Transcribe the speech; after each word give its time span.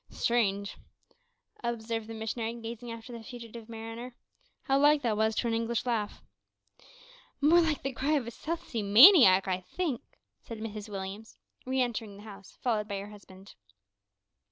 "Strange," 0.09 0.77
observed 1.63 2.07
the 2.07 2.15
missionary, 2.15 2.55
gazing 2.55 2.89
after 2.91 3.13
the 3.13 3.21
fugitive 3.23 3.69
mariner, 3.69 4.15
"how 4.63 4.79
like 4.79 5.03
that 5.03 5.15
was 5.15 5.35
to 5.35 5.47
an 5.47 5.53
English 5.53 5.85
laugh!" 5.85 6.23
"More 7.39 7.61
like 7.61 7.83
the 7.83 7.93
cry 7.93 8.13
of 8.13 8.25
a 8.25 8.31
South 8.31 8.67
Sea 8.67 8.81
maniac, 8.81 9.47
I 9.47 9.59
think," 9.61 10.01
said 10.41 10.57
Mrs 10.57 10.89
Williams, 10.89 11.37
re 11.67 11.79
entering 11.83 12.17
the 12.17 12.23
house, 12.23 12.57
followed 12.63 12.87
by 12.87 12.97
her 12.97 13.11
husband. 13.11 13.53